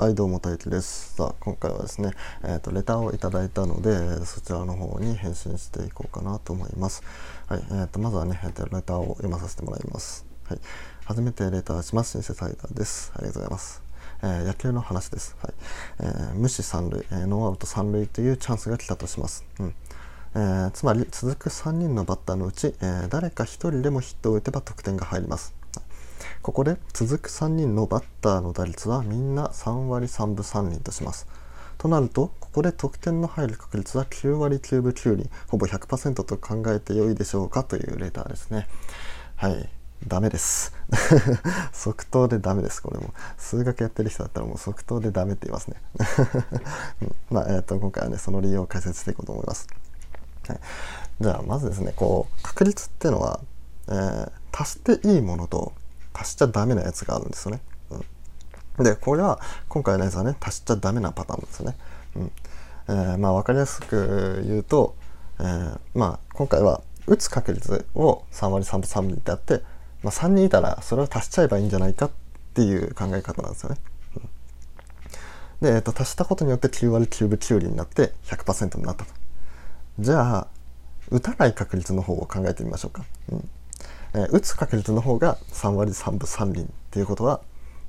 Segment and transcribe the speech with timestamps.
[0.00, 1.14] はいどうも大輝です。
[1.16, 7.02] さあ今回はですね、えーと、レターをいただいたのでそちらの方に返信していこうかなと思います。
[7.48, 10.24] はいえーと、まずはね、えーと、レターを読まさせてもらいます。
[10.44, 10.60] はい
[11.04, 12.12] 初めてレターします。
[12.12, 13.12] シンセサイダーです。
[13.14, 13.82] ありがとうございます。
[14.22, 15.54] えー、野球の話です、はい
[16.00, 19.74] えー、無視三塁、えー、ノーアウト三塁というチャンスが来たとします、うん。
[20.34, 25.59] えー、つまり続く3人のバッターのうち、えー、誰か1人でもヒットを打てば得点が入ります。
[26.42, 31.26] ここで続く3人のバッターの打率はみんな3割3分3厘とします。
[31.76, 38.68] となると、ここで得点の入る確率は9割9分9厘、ほぼ100%と考えてよいでしょうかというレターですね。
[39.36, 39.68] はい。
[40.06, 40.72] ダメです。
[41.72, 43.12] 即答でダメです、これも。
[43.36, 45.76] 数学やってる人だったらもう即答でダメって言いますね。
[47.30, 49.66] まあ、えっ、ー、と、今回はね、その理由を解説していこうと思います。
[50.48, 50.60] はい、
[51.20, 53.40] じゃあ、まずですね、こう、確率っていうのは、
[53.88, 55.74] えー、足していいものと
[56.20, 57.62] 足しちゃダメなやつがあるんですよね。
[58.76, 61.76] うん、でこれは今回のやつはね足しちゃダメなパターンですよね。
[62.16, 62.32] うん
[62.88, 64.96] えー、まあ分かりやすく言うと、
[65.38, 69.62] えー、まあ今回は打つ確率を3割3分3厘ってあって、
[70.02, 72.10] まあ、3人いたらそれを足しちゃえばいいんじゃないかっ
[72.54, 73.76] ていう考え方なんですよね。
[75.62, 79.12] うん、で、えー、と足したことによって9割9分9厘になって100%になったと。
[79.98, 80.46] じゃあ
[81.10, 83.04] 打たない確率の方を考えてみましょうか。
[83.32, 83.50] うん
[84.14, 87.40] えー、打つ確率の方が3割3分3厘っていうことは、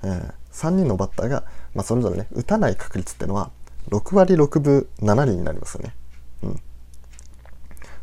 [0.03, 3.52] えー、3人のバッターが、まあ、それぞれね打たない確率っていうのは
[3.89, 5.95] 6割6分7厘になりますよね。
[6.44, 6.55] うん、っ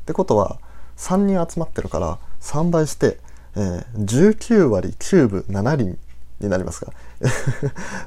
[0.07, 0.59] てことは
[0.97, 3.19] 3人集まってるから3倍して、
[3.57, 5.99] えー、19割9分7厘
[6.41, 6.93] になりますが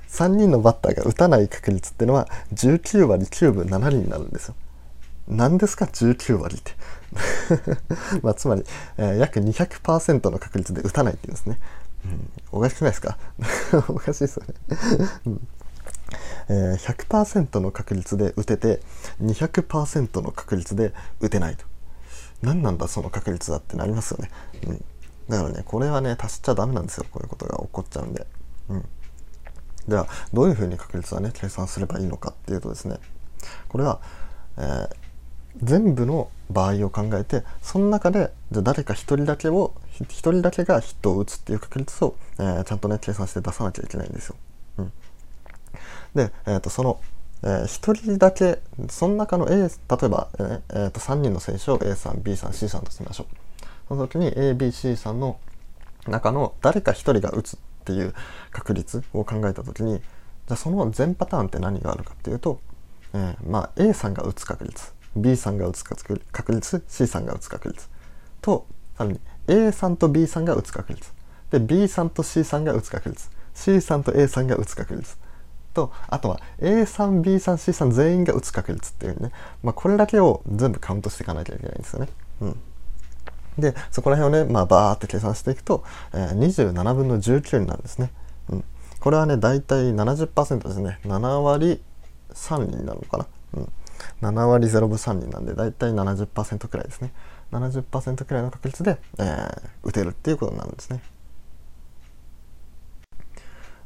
[0.10, 4.56] 3 人のバッターが打たない確率っていうのは19割9分7厘になるんですよ。
[5.28, 6.74] 何ですか19割って
[8.24, 8.64] まあつまり、
[8.98, 11.60] えー、約200%の確率で打たないっていうんですね、
[12.06, 13.18] うん、おかしくないですか？
[13.90, 14.54] おかしいですよね。
[15.26, 15.48] うん。
[16.50, 18.82] えー、100%の確率で打てて
[19.22, 21.66] 200%の確率で打てないと。
[22.42, 24.32] 何なんだその確率だってなりますよね、
[24.68, 24.84] うん、
[25.30, 27.06] だからねこれはね足しちゃダメなんですよ。
[27.12, 28.26] こういうことが起こっちゃうんで、
[28.70, 28.86] うん、
[29.88, 32.98] ではどういうふうに確率はね計算すればいいのかっていうとですね。
[33.70, 34.02] これは、
[34.58, 34.90] えー、
[35.64, 44.36] 全部の場合を考えてその中でじゃ誰か1人だけを1人だけがヒットを打つっていう確率を、えー、ちゃんとね計算して出さなきゃいけないんですよ。
[44.78, 44.92] うん、
[46.16, 47.00] で、えーと、その、
[47.44, 49.70] えー、1人だけその中の A 例え
[50.10, 53.28] ば、えーえー、と3人の選手を A さん B さん C さんとしましょう。
[53.88, 55.40] その時に ABC さんの
[56.08, 58.14] 中の誰か1人が打つっていう
[58.52, 62.60] 確率を考えた時にじゃその全パターンって何があるかっていうと、
[63.14, 67.90] えー、まあ A さんが打つ確率 B さんが打つ確率 C さんが打つ確率。
[68.42, 68.66] と
[68.98, 71.12] さらに A さんと B さんが打つ確率。
[71.52, 73.30] で B さんと C さんが打つ確率。
[73.54, 75.18] C さんと A さんが打つ確率。
[75.74, 79.32] とあとは A さん B さん C さん全員が打つ確率っていうね、
[79.64, 82.10] まあ、これだけを全部カウントしていかなきゃいけないんですよね。
[82.42, 82.60] うん。
[83.58, 85.84] でそこら辺をね、まあ、バーって計算していくと、
[86.14, 88.12] えー、27分の19になるんですね。
[88.50, 88.64] うん、
[89.00, 91.00] これはね大体70%ですね。
[91.04, 91.82] 7割
[92.34, 93.28] 3になるのかな。
[93.56, 93.72] うん。
[94.22, 97.14] 7割0分3厘なんでだいたい70%くらいですね。
[97.52, 101.02] 70%くらいの確率で、えー、打てるっていうことになるんですね。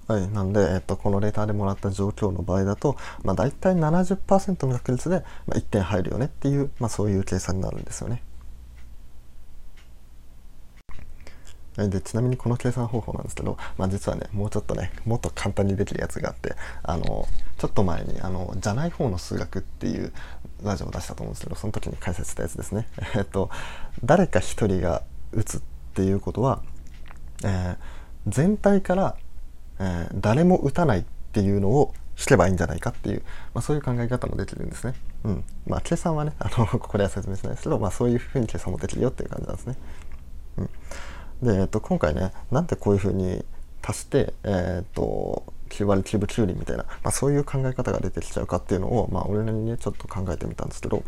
[0.07, 8.21] はい、なんで、えっと、このレターでもらった状況の場合だと、まあ、大体70%の確率で、まあ、1点入るよねっていう、まあ、そういう計算になるんですよね。
[11.77, 17.27] でちなみにこの計算方法なんですけど、まあ、実はねもうちょっとねもっと簡単にできるやつがあってあの
[17.57, 20.13] ちょっと前にあの「じゃない方の数学」っていう
[20.63, 22.87] ラジオを出したと思うんですけどその時に解説したやつですね。
[23.15, 23.49] えっと
[24.03, 25.03] 誰か一人が
[25.33, 25.61] 打つっ
[25.93, 26.61] ていうことは、
[27.43, 27.77] えー、
[28.27, 29.15] 全体から、
[29.79, 31.03] えー、誰も打たないっ
[31.33, 34.93] ていうのを引けばいいんじゃないかっていう、まあ、そういう考え方もできるんですね。
[35.25, 35.43] うん。
[35.67, 39.75] まあ計算はねあの ここでは説明しないですけど、まあ、そういうふうに計算もできるよっていう感じなんですね。
[40.57, 40.69] うん
[41.41, 43.43] で、えっと、今回ねなんでこういうふうに
[43.81, 51.03] 足して、えー、っと9割9分9厘みたいな、まあ、そういう考え方が出てきちゃうかっていうのを、まあ、俺なりにねちょっと考えてみたんですけど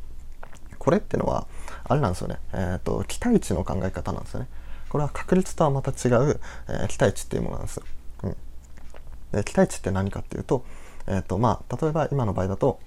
[0.77, 1.47] これってのは
[1.85, 4.47] あれなんですよね、えー、っと期待値の考え方なんですよね。
[4.89, 6.39] これは確率とはまた違う、
[6.69, 7.83] えー、期待値っていうものなんですよ、
[8.23, 8.35] うん、
[9.33, 10.63] で期待値って何かっていうと,、
[11.07, 12.80] えーとまあ、例えば今の場合だと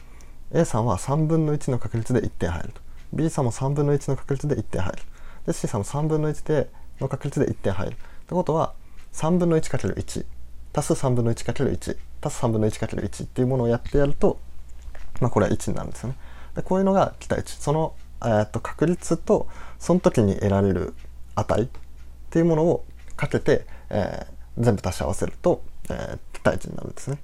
[0.53, 2.81] A さんは3分の1の確率で1点入ると。
[3.13, 5.03] B さんも3分の1の確率で1点入る。
[5.47, 6.71] で C さんも3分の1で
[7.01, 7.95] の確率で1点入る。
[7.95, 8.75] ってことは
[9.13, 10.25] 3分の 1×1
[10.73, 14.39] 足す3分の 1×1 足す3分の 1×1 っていうものをやってやると、
[15.21, 16.17] まあ、これは1になるんですよね。
[16.55, 17.57] でこういうのが期待値。
[17.57, 19.49] その、えー、っと確率と
[19.79, 20.95] その時に得られる
[21.35, 21.63] 値。
[21.63, 21.69] っ
[22.33, 22.85] ていうものを
[23.17, 27.19] かけて、えー、全部足し合わせると、えー、期待値になるんですね。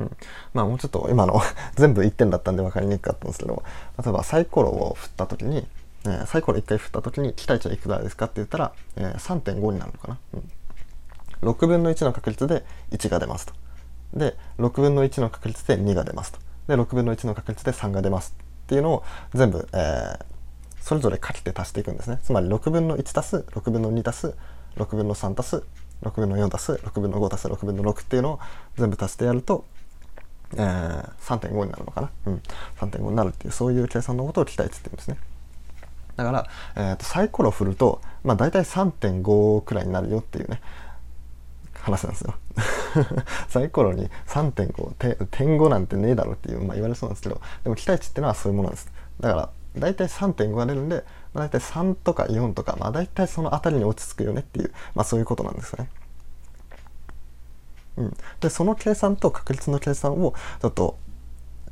[0.00, 0.16] うん、
[0.54, 1.40] まあもうちょっと今の
[1.76, 3.62] 全部1点だったんで分かりにくかったんですけど
[4.02, 5.66] 例えばサイコロを振った時に、
[6.04, 10.18] えー、サイコロ1回振った時に期待値はいくらですかって言ったら、えー、3.5になるのかな、
[11.42, 13.54] うん、6分の1の確率で1が出ますと。
[14.14, 16.38] で6分の1の確率で2が出ますと。
[16.66, 19.04] で6分の1の確率で3が出ますっていうのを
[19.34, 20.18] 全部、えー、
[20.80, 22.20] それぞれかけて足していくんですね。
[22.22, 24.34] つまり6分の1足す6分の2足す
[24.76, 25.62] 6分の3足す
[26.02, 28.40] 6分の4足す6分の5足す6分の6っていうのを
[28.76, 29.64] 全部足してやると、
[30.54, 32.42] えー、3.5になるのかな、うん、
[32.78, 35.18] 3.5になるっていうそういう計算のことを期待値って言うんですね。
[36.18, 40.60] だから、えーと、サイコロ振ると、まあ、大体3.5くらいになるよっていうね
[41.74, 42.34] 話なんですよ
[43.48, 51.04] サイコロに3.5点5なんてねえだろっていう、まあ、言われそうなんですけどでも期待値ってのはそういうものなんですだから大体3.5が出るんで、
[51.34, 55.88] まあ、大体3とか4とか、まあ、大体その辺りに落ち着くよねっていう、まあ、そういうことなんですね。
[57.96, 60.98] うん、でその計算と確率の計算をちょっと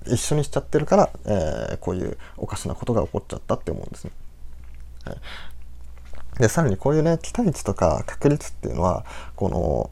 [0.07, 4.13] 一緒にしちゃってるから、えー、こういうおかしなことが起こっちゃったって思うんですね。
[6.39, 9.05] でさらにこういうね期待値とか確率っていうのは
[9.35, 9.91] この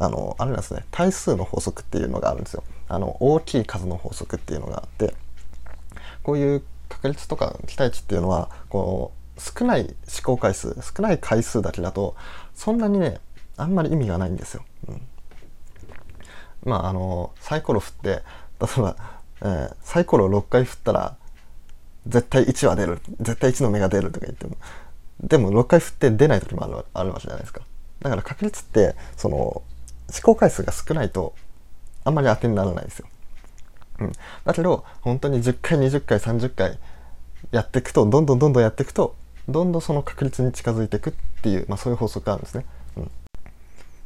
[0.00, 2.62] あのあれなんですね対数の法則っていうのがあるんですよ。
[2.88, 5.14] あの大きい数の法則っていうのがあって
[6.22, 12.16] こういう確率とか期待値っていうのはこう少ない思考回数少ない回数だけだと
[12.54, 13.20] そんなにね
[13.56, 14.64] あんまり意味がないんですよ。
[14.88, 15.02] うん、
[16.64, 18.22] まああのサイコロ振って例
[18.78, 18.96] えば、
[19.42, 21.16] えー、サイコロ6回振ったら
[22.06, 24.56] 絶対1は出る絶対1の目が出るとか言っても
[25.20, 27.62] でも6回振って出ない時もあるあるわけじゃないですか。
[28.00, 29.64] だから確率ってその思
[30.22, 31.34] 考回数が少ないと
[32.04, 33.08] あんまり当てにならないですよ。
[34.00, 34.12] うん、
[34.44, 36.78] だけど本当に10回20回30回
[37.50, 39.16] やっていくとどんどんどんどんやっていくと
[39.48, 41.12] どんどんその確率に近づいていくっ
[41.42, 42.64] ていう、まあ、そういう法則があるんですね。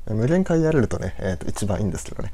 [0.07, 2.33] 無限回やれるとね、えー、と一番いいんですけどね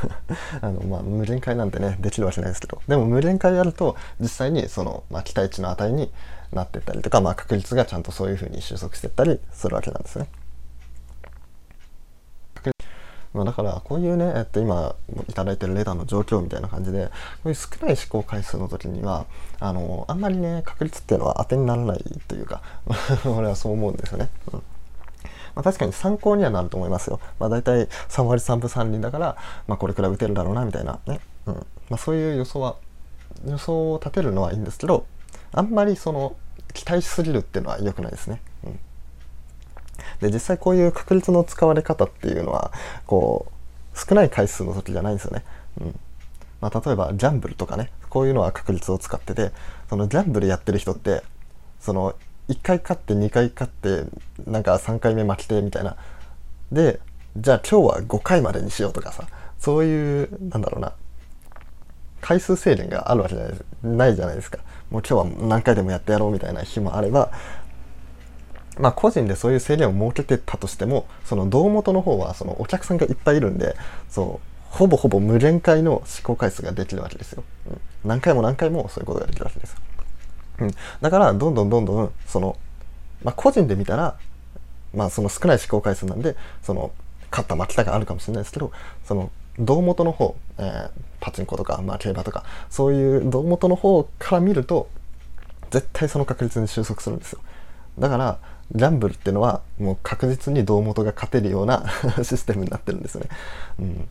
[0.60, 6.12] あの、まあ、無限回なんてねできるわけないですけどでも無限回やると実際にその、まあ、期待値の値に
[6.52, 10.28] なってったりとか、まあ、確率がちゃんとそういうふうに収束してったりするわけなんですね。
[13.34, 14.96] まあ、だからこういうね、えっと、今
[15.28, 17.12] 頂いてるレターの状況みたいな感じでこ
[17.44, 19.26] ういう少ない思考回数の時には
[19.60, 22.62] あのあんまりね確率っていうのは当てにならないというか
[23.26, 24.28] 俺はそう思うんですよね。
[24.52, 24.62] うん
[25.54, 27.20] まあ、確かに参考にはなると思いますよ。
[27.38, 29.36] まあ、大体3割3分3厘だから、
[29.66, 31.62] まあ、これくらい打てるだろうなみたいなね、うんま
[31.92, 32.76] あ、そういう予想は
[33.46, 35.06] 予想を立てるのはいいんですけど
[35.52, 36.36] あんまりその
[36.74, 38.40] 期待しすぎるっていうのは良くないですね。
[38.64, 38.80] うん
[40.20, 42.72] で実際こういう確率の使われ方っていうのは
[43.06, 43.46] こ
[43.94, 45.44] う少ない回数の時じゃないんですよね。
[45.80, 46.00] うん
[46.60, 49.52] まあ、例えばギャンブルとかねこういうのは確率を使ってて
[49.88, 51.22] そのギャンブルやってる人って
[51.78, 52.14] その
[52.48, 54.04] 1回勝って2回勝って
[54.46, 55.96] なんか3回目負けてみたいな。
[56.72, 57.00] で
[57.36, 59.26] じゃあ今日は5回までにしようとかさ。
[59.58, 60.92] そういうなんだろうな。
[62.20, 64.58] 回数制限があるわけじゃないないじゃないですか。
[64.90, 67.30] もう今日は何回でもやってやろうみたいな日もあれば。
[68.78, 73.76] まあ、個人でそういう制限を設けてたとしてもその胴元の方はそのお客さんがいっぱいいるんで
[74.08, 79.78] そうほぼほぼ無限回の試行回数ができるわけですよ、うん、何回も何回もそういうことができるわけですよ、
[81.00, 82.56] だからどんどんどんどんその、
[83.22, 84.18] まあ、個人で見たら
[84.94, 86.92] まあその少ない試行回数なんでその
[87.30, 88.72] 勝った負けたがあるかもしれないですけど
[89.04, 94.88] その胴元の方、えー、パチンコとか、まあ、競馬とかそういう胴元の方から見ると
[95.70, 97.40] 絶対その確率に収束するんですよ
[97.98, 98.38] だから
[98.74, 101.86] ギャンブルっていうのはもう確実に胴元が勝てるような
[102.22, 103.28] システムになってるんですね。
[103.80, 104.08] うん、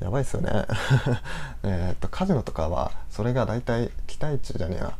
[0.00, 0.64] やばいですよね。
[1.62, 4.92] えっとカジノとかはそれが大体期待値じゃねえな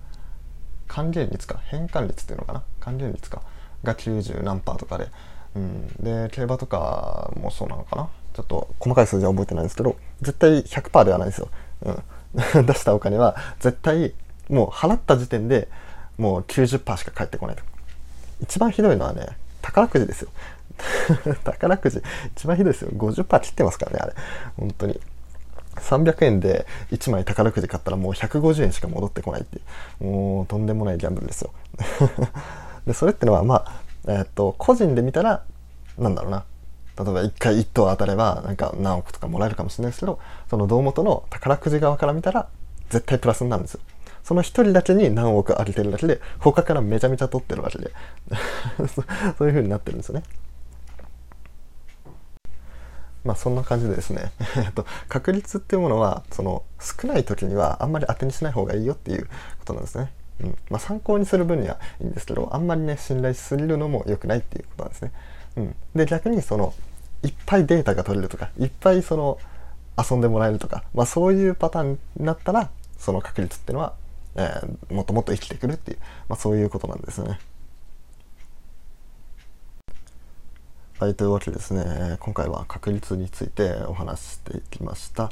[0.88, 1.60] 還元率か。
[1.64, 2.62] 変換率っていうのかな？
[2.80, 3.42] 還元率か。
[3.82, 5.08] が90何パーとかで、
[5.54, 8.08] うん、で競馬とかもそうなのかな？
[8.34, 11.48] ちょっと細かい数字は覚えてないんですけど絶対100%ではないですよ。
[11.82, 14.12] うん、 出したお金は絶対
[14.48, 15.68] もう払った時点で
[16.18, 17.62] もう90%しか返ってこないと。
[18.40, 19.26] 一番ひどいのはね
[19.62, 20.28] 宝くじですよ。
[21.44, 22.02] 宝くじ。
[22.36, 22.90] 一番ひどいですよ。
[22.92, 24.14] 50%切ってますからねあれ。
[24.58, 25.00] 本当に。
[25.80, 29.60] 300円で1枚宝くじ買ったらもう150円しか戻ってこないって
[30.00, 31.50] もうとんでもないギャンブルですよ。
[32.86, 33.72] でそれってのはまあ
[34.08, 35.42] えー、っと個人で見たら
[35.98, 36.44] なんだろうな。
[36.98, 40.18] 例えば1回1等当たればなんか何億とかもらえるかもしれないですけど
[40.48, 42.48] その胴元の宝くじ側から見たら
[42.88, 43.80] 絶対プラスになるんですよ。
[44.24, 47.92] その1人だけに何億あげてるだけで他からめちゃめちゃ取ってるわけで。
[48.88, 49.02] そ
[49.44, 50.24] ういう風になってるんですよね。
[53.26, 54.32] まあそんな感じでですね
[55.08, 59.26] 確率っていうものはその少ない時にはあんまり当てにしない方がいいよっていう
[59.58, 60.12] ことなんですね。
[60.40, 65.12] うんまあ、参考にする分にはいいんですけどあんまりね信頼しすぎるのも良くないっていうことなんですね。
[65.56, 66.74] うん、で逆にその
[67.22, 69.38] いっぱいデータが取れるとかいっぱいその
[69.98, 73.94] 遊んでもらえるとか、まあ、そういうパターンになったらその確率っていうのは、
[74.36, 77.38] えー、もっともっと生きてくるっていう、まあ、そういうことなんですよね。
[80.98, 85.30] はい、というわけでですね、今回は確率についてお話ししていきました。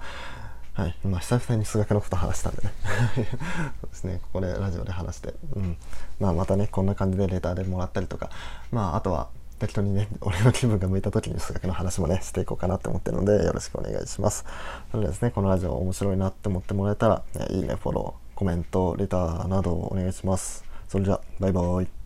[0.74, 2.72] はい、今久々に数学のこと話したんでね。
[3.80, 4.20] そうですね。
[4.24, 5.78] ここでラジオで話して、うん。
[6.20, 8.28] まあ、またねこんな感じでレターでもらったりとか。
[8.72, 9.28] まああとは
[9.58, 14.44] 適当にね俺の気分が向いた時に数学の話もねしていこうかなって思ってるのでよろしくお願いします。
[14.90, 20.62] それではですねこのラジオ面白いなって思ってもらえたら、ね、いいねフォローコメントレターなどをお願いします。
[20.88, 22.03] それじゃバイバイ。